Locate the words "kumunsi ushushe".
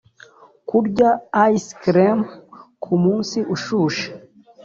2.83-4.07